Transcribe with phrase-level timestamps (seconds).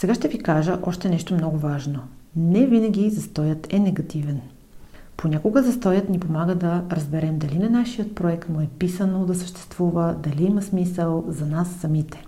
[0.00, 2.00] Сега ще ви кажа още нещо много важно.
[2.36, 4.40] Не винаги застоят е негативен.
[5.16, 10.16] Понякога застоят ни помага да разберем дали на нашият проект му е писано да съществува,
[10.22, 12.24] дали има смисъл за нас самите.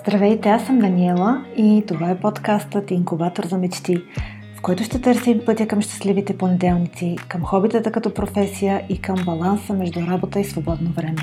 [0.00, 3.96] Здравейте, аз съм Даниела и това е подкастът Инкубатор за мечти,
[4.58, 9.72] в който ще търсим пътя към щастливите понеделници, към хобитата като професия и към баланса
[9.72, 11.22] между работа и свободно време.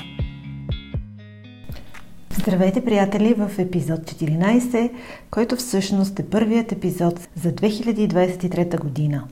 [2.41, 4.91] Здравейте, приятели, в епизод 14,
[5.31, 9.23] който всъщност е първият епизод за 2023 година.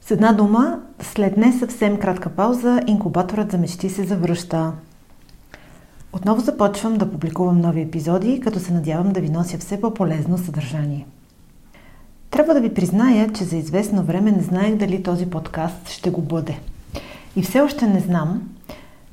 [0.00, 4.72] С една дума, след не съвсем кратка пауза, инкубаторът за мечти се завръща.
[6.12, 11.06] Отново започвам да публикувам нови епизоди, като се надявам да ви нося все по-полезно съдържание.
[12.30, 16.20] Трябва да ви призная, че за известно време не знаех дали този подкаст ще го
[16.20, 16.58] бъде.
[17.36, 18.42] И все още не знам.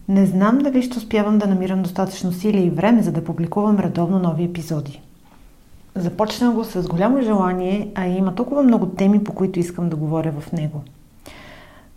[0.09, 4.19] Не знам дали ще успявам да намирам достатъчно сили и време, за да публикувам редовно
[4.19, 5.01] нови епизоди.
[5.95, 10.31] Започнах го с голямо желание, а има толкова много теми, по които искам да говоря
[10.31, 10.81] в него–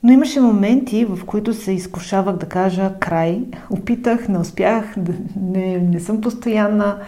[0.03, 3.45] но имаше моменти, в които се изкушавах да кажа край.
[3.71, 4.95] Опитах, не успях,
[5.37, 6.99] не, не съм постоянна.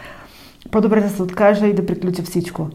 [0.70, 2.68] По-добре да се откажа и да приключа всичко.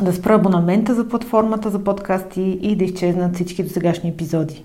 [0.00, 4.64] Да спра абонамента за платформата за подкасти и да изчезнат всички досегашни епизоди.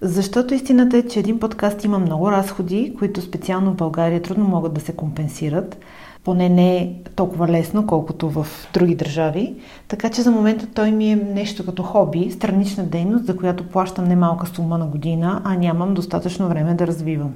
[0.00, 4.74] Защото истината е, че един подкаст има много разходи, които специално в България трудно могат
[4.74, 5.78] да се компенсират–
[6.28, 9.54] поне не е толкова лесно, колкото в други държави.
[9.88, 14.04] Така че за момента той ми е нещо като хоби, странична дейност, за която плащам
[14.04, 17.32] немалка сума на година, а нямам достатъчно време да развивам.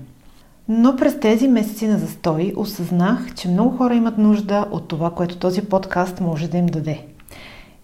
[0.69, 5.37] Но през тези месеци на застой осъзнах, че много хора имат нужда от това, което
[5.37, 7.07] този подкаст може да им даде.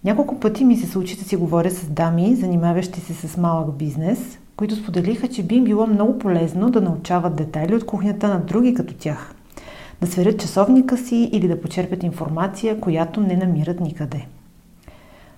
[0.05, 4.39] Няколко пъти ми се случи да си говоря с дами, занимаващи се с малък бизнес,
[4.59, 8.75] които споделиха, че би им било много полезно да научават детайли от кухнята на други
[8.75, 9.35] като тях–
[10.01, 14.27] да сверят часовника си или да почерпят информация, която не намират никъде.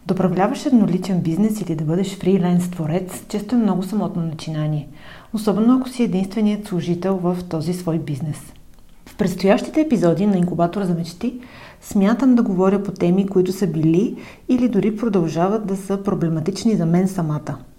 [0.06, 4.88] Да управляваш едноличен бизнес или да бъдеш фриленс творец често е много самотно начинание,
[5.32, 8.52] особено ако си единственият служител в този свой бизнес.
[9.06, 11.40] В предстоящите епизоди на Инкубатора за мечти
[11.80, 14.16] смятам да говоря по теми, които са били
[14.48, 17.56] или дори продължават да са проблематични за мен самата–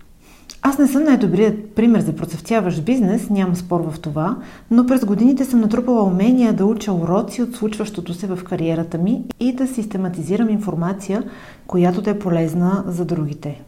[0.63, 4.37] аз не съм най-добрият пример за процъфтяващ бизнес, няма спор в това,
[4.71, 9.23] но през годините съм натрупала умения да уча уроци от случващото се в кариерата ми
[9.39, 11.23] и да систематизирам информация,
[11.67, 13.61] която да е полезна за другите.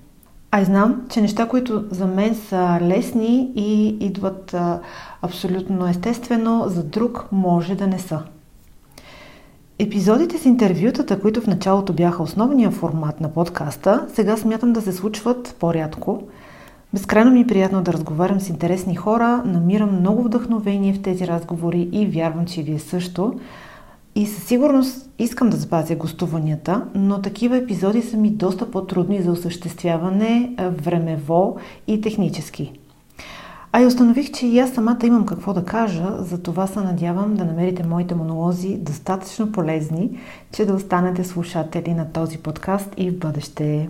[0.52, 4.80] А и знам, че неща, които за мен са лесни и идват а,
[5.22, 8.20] абсолютно естествено, за друг може да не са.
[9.80, 14.92] Епизодите с интервютата, които в началото бяха основния формат на подкаста, сега смятам да се
[14.92, 16.22] случват по-рядко–
[16.94, 21.90] Безкрайно ми е приятно да разговарям с интересни хора, намирам много вдъхновение в тези разговори
[21.92, 23.40] и вярвам, че вие също.
[24.16, 29.32] И със сигурност искам да запазя гостуванията, но такива епизоди са ми доста по-трудни за
[29.32, 32.72] осъществяване времево и технически.
[33.72, 37.36] А и установих, че и аз самата имам какво да кажа, за това се надявам
[37.36, 40.20] да намерите моите монолози достатъчно полезни,
[40.52, 43.90] че да останете слушатели на този подкаст и в бъдеще.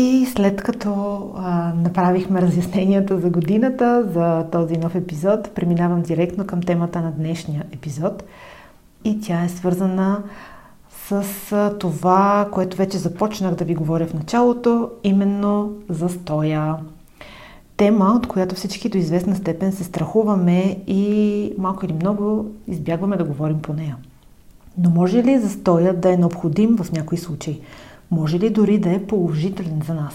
[0.00, 0.92] И след като
[1.36, 7.64] а, направихме разясненията за годината, за този нов епизод, преминавам директно към темата на днешния
[7.72, 8.24] епизод.
[9.04, 10.22] И тя е свързана
[11.08, 11.22] с
[11.52, 16.76] а, това, което вече започнах да ви говоря в началото, именно за стоя.
[17.76, 23.24] Тема, от която всички до известна степен се страхуваме и малко или много избягваме да
[23.24, 23.96] говорим по нея.
[24.78, 27.60] Но може ли застоя да е необходим в някои случаи?
[28.10, 30.14] Може ли дори да е положителен за нас.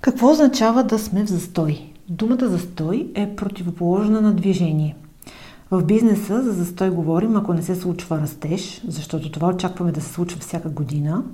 [0.00, 1.92] Какво означава да сме в застой?
[2.08, 4.96] Думата застой е противоположна на движение.
[5.70, 10.12] В бизнеса за застой говорим, ако не се случва растеж, защото това очакваме да се
[10.12, 11.24] случва всяка година.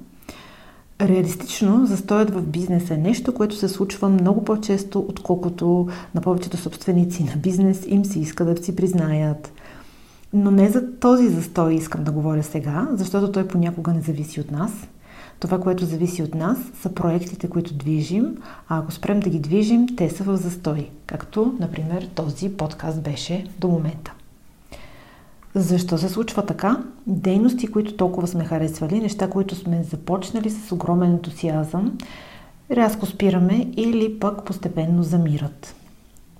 [1.00, 7.24] Реалистично, застоят в бизнеса е нещо, което се случва много по-често, отколкото на повечето собственици
[7.24, 9.52] на бизнес им се иска да си признаят.
[10.32, 14.50] Но не за този застой искам да говоря сега, защото той понякога не зависи от
[14.50, 14.72] нас–
[15.40, 18.36] това, което зависи от нас, са проектите, които движим,
[18.68, 23.46] а ако спрем да ги движим, те са в застой, както, например, този подкаст беше
[23.58, 24.12] до момента.
[25.54, 26.82] Защо се случва така?
[27.06, 31.98] Дейности, които толкова сме харесвали, неща, които сме започнали с огромен ентусиазъм,
[32.70, 35.74] рязко спираме или пък постепенно замират.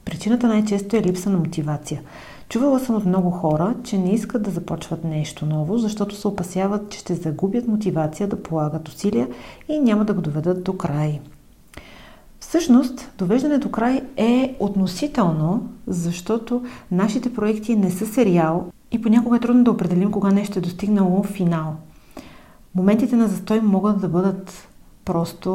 [0.04, 2.00] Причината най-често е липса на мотивация–
[2.48, 6.90] Чувала съм от много хора, че не искат да започват нещо ново, защото се опасяват,
[6.90, 9.28] че ще загубят мотивация да полагат усилия
[9.68, 11.20] и няма да го доведат до край.
[12.40, 19.40] Всъщност, довеждане до край е относително, защото нашите проекти не са сериал и понякога е
[19.40, 21.76] трудно да определим кога нещо е достигнало финал.
[22.74, 24.68] Моментите на застой могат да бъдат
[25.04, 25.52] просто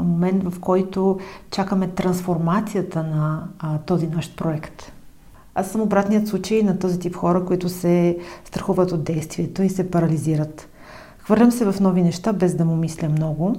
[0.00, 1.18] момент, в който
[1.50, 4.92] чакаме трансформацията на а, този наш проект.
[5.54, 9.90] Аз съм обратният случай на този тип хора, които се страхуват от действието и се
[9.90, 10.68] парализират.
[11.18, 13.56] Хвърлям се в нови неща, без да му мисля много.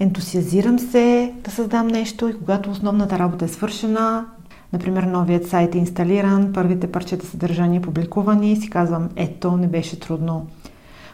[0.00, 4.26] Ентусиазирам се да създам нещо и когато основната работа е свършена,
[4.72, 10.46] например новият сайт е инсталиран, първите парчета съдържание публикувани, си казвам, ето, не беше трудно.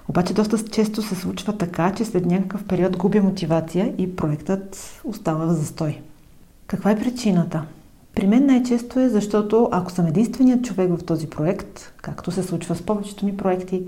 [0.08, 5.46] Обаче доста често се случва така, че след някакъв период губя мотивация и проектът остава
[5.46, 6.00] в застой.
[6.66, 7.64] Каква е причината?
[8.14, 12.74] При мен най-често е защото ако съм единственият човек в този проект, както се случва
[12.74, 13.82] с повечето ми проекти,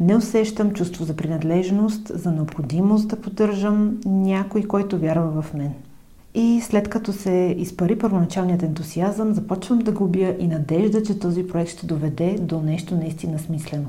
[0.00, 5.72] не усещам чувство за принадлежност, за необходимост да поддържам някой, който вярва в мен.
[6.34, 11.70] И след като се изпари първоначалният ентусиазъм, започвам да губя и надежда, че този проект
[11.70, 13.88] ще доведе до нещо наистина смислено.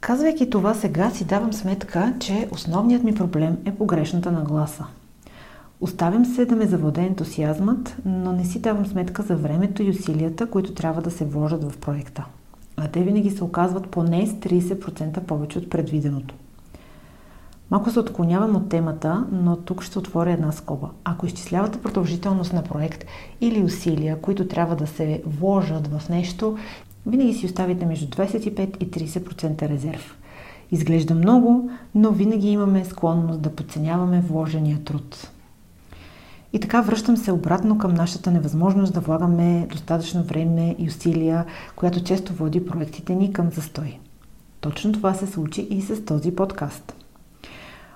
[0.00, 4.84] Казвайки това сега, си давам сметка, че основният ми проблем е погрешната нагласа.
[5.80, 10.46] Оставям се да ме заводе ентусиазмът, но не си давам сметка за времето и усилията,
[10.46, 12.24] които трябва да се вложат в проекта.
[12.76, 16.34] А те винаги се оказват поне с 30% повече от предвиденото.
[17.70, 20.88] Малко се отклонявам от темата, но тук ще отворя една скоба.
[21.04, 23.04] Ако изчислявате продължителност на проект
[23.40, 26.56] или усилия, които трябва да се вложат в нещо,
[27.06, 30.16] винаги си оставите между 25 и 30% резерв.
[30.70, 35.30] Изглежда много, но винаги имаме склонност да подценяваме вложения труд.
[36.52, 41.44] И така връщам се обратно към нашата невъзможност да влагаме достатъчно време и усилия,
[41.76, 43.98] която често води проектите ни към застой.
[44.60, 46.94] Точно това се случи и с този подкаст.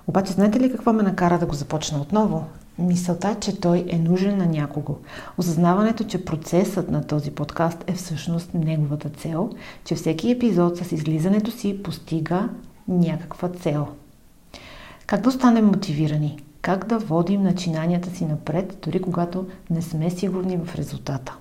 [0.07, 2.45] Обаче знаете ли какво ме накара да го започна отново?
[2.79, 4.97] Мисълта, че той е нужен на някого.
[5.37, 9.49] Осъзнаването, че процесът на този подкаст е всъщност неговата цел,
[9.85, 12.49] че всеки епизод с излизането си постига
[12.87, 13.87] някаква цел.
[15.05, 16.39] Как да останем мотивирани?
[16.63, 21.37] Как да водим начинанията си напред, дори когато не сме сигурни в резултата?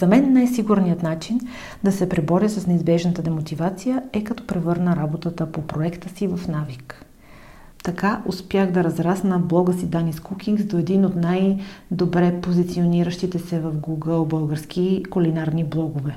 [0.00, 1.40] За мен най-сигурният начин
[1.84, 7.04] да се преборя с неизбежната демотивация е като превърна работата по проекта си в навик.
[7.82, 13.72] Така успях да разрасна блога си Danis Cookings до един от най-добре позициониращите се в
[13.74, 16.16] Google български кулинарни блогове.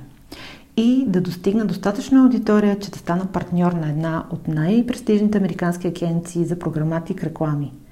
[0.77, 6.45] И да достигна достатъчно аудитория, че да стана партньор на една от най-престижните американски агенции
[6.45, 7.74] за програматик реклами–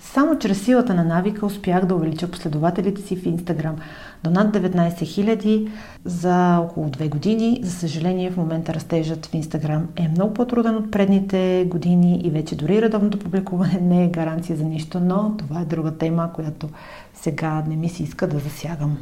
[0.00, 3.76] само чрез силата на навика успях да увелича последователите си в Инстаграм
[4.24, 5.68] до над 19 000
[6.04, 7.60] за около 2 години.
[7.62, 12.56] За съжаление, в момента растежът в Инстаграм е много по-труден от предните години и вече
[12.56, 16.68] дори редовното публикуване не е гаранция за нищо, но това е друга тема, която
[17.14, 18.98] сега не ми се иска да засягам.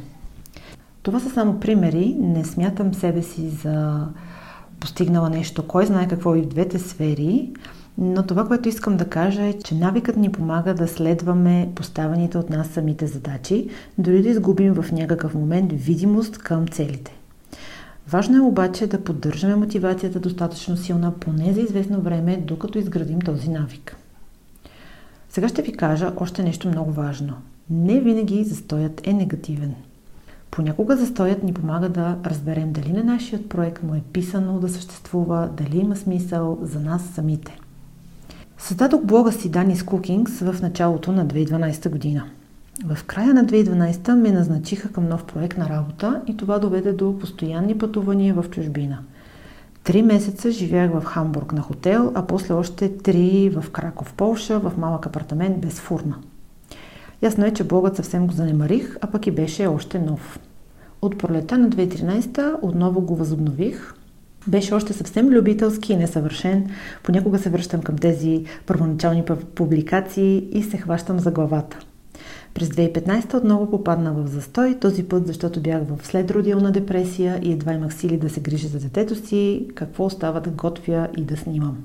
[1.03, 2.15] Това са само примери.
[2.19, 4.07] Не смятам себе си за
[4.79, 7.51] постигнала нещо, кой знае какво и в двете сфери.
[7.97, 12.49] Но това, което искам да кажа е, че навикът ни помага да следваме поставените от
[12.49, 17.15] нас самите задачи, дори да изгубим в някакъв момент видимост към целите.
[18.09, 23.49] Важно е обаче да поддържаме мотивацията достатъчно силна, поне за известно време, докато изградим този
[23.49, 23.95] навик.
[25.29, 27.33] Сега ще ви кажа още нещо много важно.
[27.69, 29.73] Не винаги застоят е негативен.
[30.51, 35.49] Понякога застоят ни помага да разберем дали на нашият проект му е писано да съществува,
[35.57, 37.59] дали има смисъл за нас самите.
[38.57, 42.23] Създадох блога си Danis Cookings в началото на 2012 година.
[42.85, 47.19] В края на 2012 ме назначиха към нов проект на работа и това доведе до
[47.19, 48.97] постоянни пътувания в чужбина.
[49.83, 54.73] Три месеца живях в Хамбург на хотел, а после още три в Краков, Полша, в
[54.77, 56.15] малък апартамент без фурна.
[57.21, 60.39] Ясно е, че блогът съвсем го занемарих, а пък и беше още нов.
[61.01, 63.93] От пролета на 2013 отново го възобнових,
[64.47, 66.69] беше още съвсем любителски и несъвършен.
[67.03, 69.23] Понякога се връщам към тези първоначални
[69.55, 71.79] публикации и се хващам за главата.
[72.53, 77.73] През 2015 отново попадна в застой, този път защото бях в следродилна депресия и едва
[77.73, 81.77] имах сили да се грижа за детето си, какво остава да готвя и да снимам.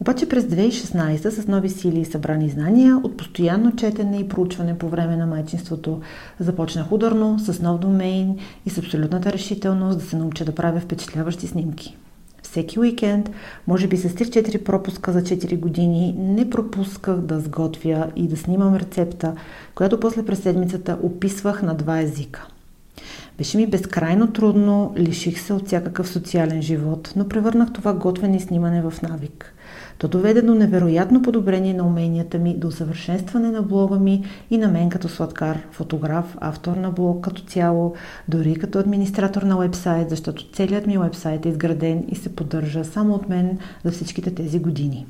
[0.00, 4.88] Обаче през 2016 с нови сили и събрани знания от постоянно четене и проучване по
[4.88, 6.00] време на майчинството
[6.40, 11.46] започнах ударно, с нов домейн и с абсолютната решителност да се науча да правя впечатляващи
[11.46, 11.96] снимки.
[12.42, 13.30] Всеки уикенд,
[13.66, 18.76] може би с 3-4 пропуска за 4 години, не пропусках да сготвя и да снимам
[18.76, 19.34] рецепта,
[19.74, 22.46] която после през седмицата описвах на два езика.
[23.38, 28.40] Беше ми безкрайно трудно, лиших се от всякакъв социален живот, но превърнах това готвене и
[28.40, 29.54] снимане в навик–
[29.98, 34.68] То доведе до невероятно подобрение на уменията ми, до усъвършенстване на блога ми и на
[34.68, 37.94] мен като сладкар, фотограф, автор на блог като цяло,
[38.28, 43.14] дори като администратор на вебсайт, защото целият ми вебсайт е изграден и се поддържа само
[43.14, 45.06] от мен за всичките тези години.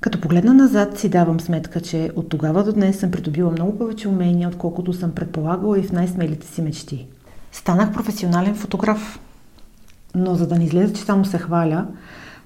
[0.00, 4.08] Като погледна назад си давам сметка, че от тогава до днес съм придобила много повече
[4.08, 7.06] умения, отколкото съм предполагала и в най-смелите си мечти.
[7.52, 9.20] Станах професионален фотограф.
[10.14, 11.86] Но за да не излезе, че само се хваля,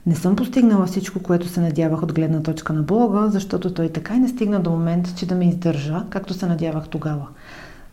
[0.06, 4.14] не съм постигнала всичко, което се надявах от гледна точка на блога, защото той така
[4.14, 7.26] и не стигна до момента, че да ме издържа, както се надявах тогава.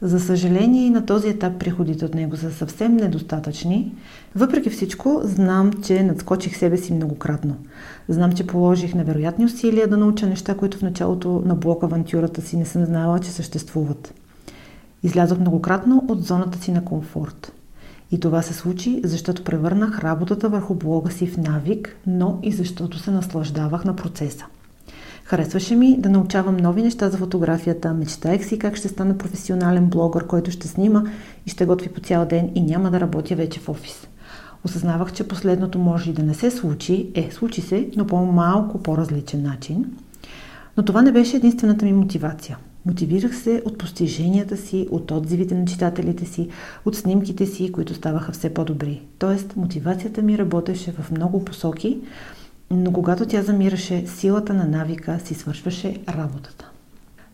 [0.02, 3.96] За съжаление и на този етап приходите от него са съвсем недостатъчни.
[4.36, 7.56] Въпреки всичко, знам, че надскочих себе си многократно.
[8.10, 12.58] Знам, че положих невероятни усилия да науча неща, които в началото на блок авантюрата си
[12.58, 14.14] не съм знала, че съществуват.
[15.04, 17.54] Излязох многократно от зоната си на комфорт.
[18.14, 23.00] И това се случи, защото превърнах работата върху блога си в навик, но и защото
[23.00, 24.46] се наслаждавах на процеса.
[25.24, 30.28] Харесваше ми да научавам нови неща за фотографията, мечтаех си как ще стана професионален блогър,
[30.28, 31.04] който ще снима
[31.46, 34.08] и ще готви по цял ден и няма да работя вече в офис.
[34.64, 38.84] Осъзнавах, че последното може и да не се случи, е, случи се, но по малко
[38.84, 39.86] по-различен начин.
[40.78, 42.58] Но това не беше единствената ми мотивация.
[42.86, 46.50] Мотивирах се от постиженията си, от отзивите на читателите си,
[46.86, 49.02] от снимките си, които ставаха все по-добри.
[49.20, 52.00] Тоест, мотивацията ми работеше в много посоки,
[52.72, 56.70] но когато тя замираше, силата на навика си свършваше работата.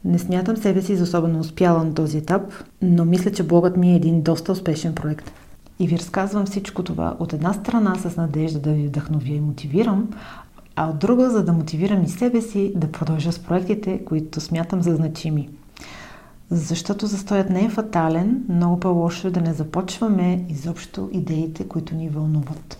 [0.05, 2.41] Не смятам себе си за особено успяла на този етап,
[2.81, 5.31] но мисля, че блогът ми е един доста успешен проект.
[5.79, 10.09] И ви разказвам всичко това от една страна с надежда да ви вдъхновя и мотивирам,
[10.81, 14.81] а от друга, за да мотивирам и себе си да продължа с проектите, които смятам
[14.81, 15.49] за значими.
[16.51, 22.09] Защото застоят не е фатален, много по-лошо е да не започваме изобщо идеите, които ни
[22.09, 22.77] вълнуват.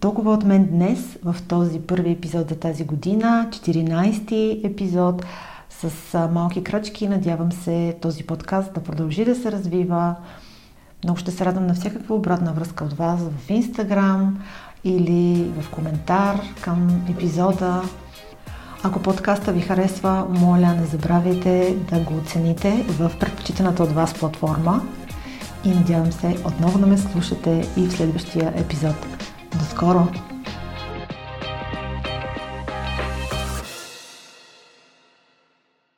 [0.00, 5.24] Толкова от мен днес в този първи епизод за тази година, 14-ти епизод
[5.70, 7.08] с малки крачки.
[7.08, 10.14] Надявам се този подкаст да продължи да се развива.
[11.04, 14.38] Много ще се радвам на всякаква обратна връзка от вас в Инстаграм
[14.84, 17.82] или в коментар към епизода.
[18.82, 24.82] Ако подкаста ви харесва, моля не забравяйте да го оцените в предпочитаната от вас платформа
[25.64, 29.06] и надявам се отново да ме слушате и в следващия епизод.
[29.58, 30.33] До скоро!